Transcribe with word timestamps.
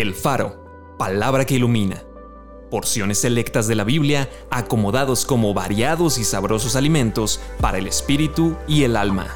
El 0.00 0.14
Faro, 0.14 0.94
palabra 0.96 1.44
que 1.44 1.56
ilumina. 1.56 2.04
Porciones 2.70 3.18
selectas 3.18 3.66
de 3.66 3.74
la 3.74 3.82
Biblia 3.82 4.30
acomodados 4.48 5.24
como 5.24 5.52
variados 5.54 6.18
y 6.18 6.24
sabrosos 6.24 6.76
alimentos 6.76 7.40
para 7.60 7.78
el 7.78 7.88
espíritu 7.88 8.54
y 8.68 8.84
el 8.84 8.96
alma. 8.96 9.26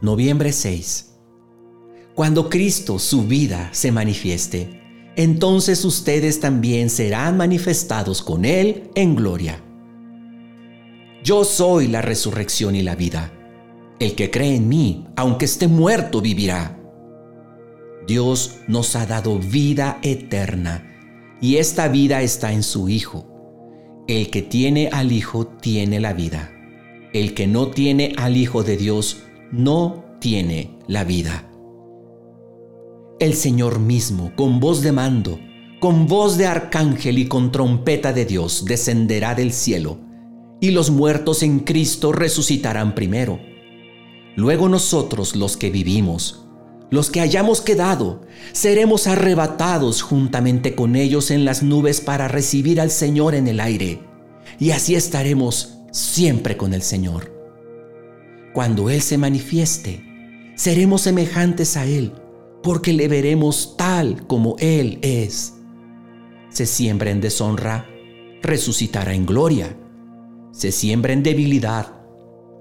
Noviembre 0.00 0.52
6. 0.52 1.16
Cuando 2.14 2.48
Cristo, 2.48 3.00
su 3.00 3.26
vida, 3.26 3.70
se 3.72 3.90
manifieste, 3.90 5.12
entonces 5.16 5.84
ustedes 5.84 6.38
también 6.38 6.90
serán 6.90 7.36
manifestados 7.36 8.22
con 8.22 8.44
Él 8.44 8.88
en 8.94 9.16
gloria. 9.16 9.64
Yo 11.24 11.42
soy 11.44 11.88
la 11.88 12.02
resurrección 12.02 12.76
y 12.76 12.82
la 12.82 12.94
vida. 12.94 13.32
El 13.98 14.14
que 14.14 14.30
cree 14.30 14.56
en 14.56 14.68
mí, 14.68 15.06
aunque 15.16 15.46
esté 15.46 15.68
muerto, 15.68 16.20
vivirá. 16.20 16.78
Dios 18.06 18.58
nos 18.68 18.94
ha 18.94 19.06
dado 19.06 19.38
vida 19.38 19.98
eterna 20.02 20.86
y 21.40 21.56
esta 21.56 21.88
vida 21.88 22.22
está 22.22 22.52
en 22.52 22.62
su 22.62 22.88
Hijo. 22.88 23.26
El 24.06 24.30
que 24.30 24.42
tiene 24.42 24.88
al 24.92 25.12
Hijo 25.12 25.46
tiene 25.46 25.98
la 25.98 26.12
vida. 26.12 26.52
El 27.12 27.34
que 27.34 27.46
no 27.46 27.68
tiene 27.68 28.14
al 28.18 28.36
Hijo 28.36 28.62
de 28.62 28.76
Dios 28.76 29.22
no 29.50 30.04
tiene 30.20 30.78
la 30.86 31.04
vida. 31.04 31.50
El 33.18 33.34
Señor 33.34 33.80
mismo, 33.80 34.32
con 34.36 34.60
voz 34.60 34.82
de 34.82 34.92
mando, 34.92 35.38
con 35.80 36.06
voz 36.06 36.36
de 36.36 36.46
arcángel 36.46 37.18
y 37.18 37.26
con 37.26 37.50
trompeta 37.50 38.12
de 38.12 38.26
Dios, 38.26 38.66
descenderá 38.66 39.34
del 39.34 39.52
cielo, 39.52 39.98
y 40.60 40.70
los 40.70 40.90
muertos 40.90 41.42
en 41.42 41.60
Cristo 41.60 42.12
resucitarán 42.12 42.94
primero. 42.94 43.40
Luego 44.36 44.68
nosotros 44.68 45.34
los 45.34 45.56
que 45.56 45.70
vivimos, 45.70 46.46
los 46.90 47.10
que 47.10 47.20
hayamos 47.20 47.62
quedado, 47.62 48.20
seremos 48.52 49.06
arrebatados 49.06 50.02
juntamente 50.02 50.74
con 50.74 50.94
ellos 50.94 51.30
en 51.30 51.44
las 51.44 51.62
nubes 51.62 52.00
para 52.00 52.28
recibir 52.28 52.80
al 52.80 52.90
Señor 52.90 53.34
en 53.34 53.48
el 53.48 53.60
aire, 53.60 54.00
y 54.58 54.70
así 54.70 54.94
estaremos 54.94 55.78
siempre 55.90 56.56
con 56.56 56.74
el 56.74 56.82
Señor. 56.82 57.32
Cuando 58.52 58.90
Él 58.90 59.00
se 59.00 59.18
manifieste, 59.18 60.04
seremos 60.54 61.02
semejantes 61.02 61.76
a 61.76 61.86
Él, 61.86 62.12
porque 62.62 62.92
le 62.92 63.08
veremos 63.08 63.74
tal 63.76 64.26
como 64.26 64.56
Él 64.58 64.98
es. 65.02 65.54
Se 66.50 66.66
siembra 66.66 67.10
en 67.10 67.20
deshonra, 67.20 67.86
resucitará 68.42 69.14
en 69.14 69.26
gloria. 69.26 69.76
Se 70.52 70.72
siembra 70.72 71.12
en 71.12 71.22
debilidad, 71.22 71.95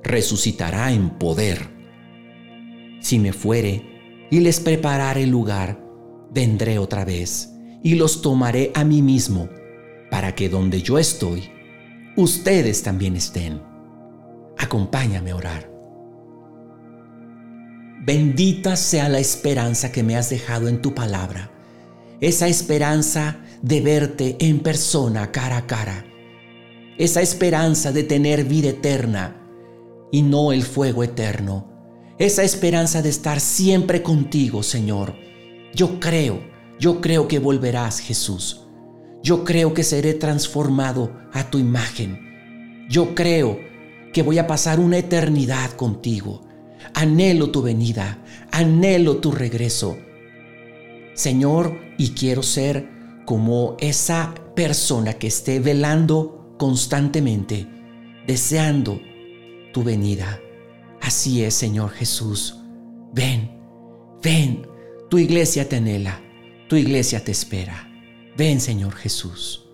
resucitará 0.05 0.91
en 0.91 1.09
poder. 1.09 1.67
Si 3.01 3.19
me 3.19 3.33
fuere 3.33 3.83
y 4.31 4.39
les 4.39 4.59
prepararé 4.59 5.25
lugar, 5.25 5.83
vendré 6.31 6.79
otra 6.79 7.03
vez 7.03 7.51
y 7.83 7.95
los 7.95 8.21
tomaré 8.21 8.71
a 8.75 8.83
mí 8.83 9.01
mismo, 9.01 9.49
para 10.09 10.33
que 10.33 10.47
donde 10.47 10.81
yo 10.81 10.97
estoy, 10.97 11.51
ustedes 12.15 12.83
también 12.83 13.15
estén. 13.15 13.61
Acompáñame 14.57 15.31
a 15.31 15.35
orar. 15.35 15.71
Bendita 18.05 18.75
sea 18.75 19.09
la 19.09 19.19
esperanza 19.19 19.91
que 19.91 20.03
me 20.03 20.15
has 20.15 20.29
dejado 20.29 20.67
en 20.67 20.81
tu 20.81 20.93
palabra, 20.93 21.51
esa 22.21 22.47
esperanza 22.47 23.37
de 23.61 23.81
verte 23.81 24.37
en 24.39 24.59
persona 24.59 25.31
cara 25.31 25.57
a 25.57 25.67
cara, 25.67 26.05
esa 26.97 27.21
esperanza 27.21 27.91
de 27.91 28.03
tener 28.03 28.45
vida 28.45 28.69
eterna 28.69 29.44
y 30.11 30.21
no 30.21 30.51
el 30.51 30.63
fuego 30.63 31.03
eterno, 31.03 31.75
esa 32.17 32.43
esperanza 32.43 33.01
de 33.01 33.09
estar 33.09 33.39
siempre 33.39 34.01
contigo, 34.01 34.63
Señor. 34.63 35.15
Yo 35.73 35.99
creo, 35.99 36.41
yo 36.79 37.01
creo 37.01 37.27
que 37.27 37.39
volverás, 37.39 37.99
Jesús. 37.99 38.61
Yo 39.21 39.43
creo 39.43 39.73
que 39.73 39.83
seré 39.83 40.13
transformado 40.13 41.11
a 41.33 41.49
tu 41.49 41.57
imagen. 41.57 42.85
Yo 42.89 43.15
creo 43.15 43.59
que 44.13 44.23
voy 44.23 44.37
a 44.37 44.47
pasar 44.47 44.79
una 44.79 44.97
eternidad 44.97 45.71
contigo. 45.71 46.47
Anhelo 46.93 47.51
tu 47.51 47.61
venida, 47.61 48.23
anhelo 48.51 49.17
tu 49.17 49.31
regreso. 49.31 49.97
Señor, 51.15 51.77
y 51.97 52.11
quiero 52.11 52.43
ser 52.43 52.87
como 53.25 53.75
esa 53.79 54.33
persona 54.55 55.13
que 55.13 55.27
esté 55.27 55.59
velando 55.59 56.55
constantemente, 56.57 57.67
deseando 58.27 59.01
tu 59.75 59.83
venida. 59.83 60.41
Así 61.01 61.43
es, 61.43 61.53
Señor 61.53 61.91
Jesús. 61.91 62.55
Ven, 63.11 63.51
ven, 64.23 64.65
tu 65.09 65.17
iglesia 65.17 65.67
te 65.67 65.75
anhela, 65.75 66.21
tu 66.69 66.77
iglesia 66.77 67.21
te 67.21 67.33
espera. 67.33 67.85
Ven, 68.37 68.61
Señor 68.61 68.93
Jesús. 68.95 69.64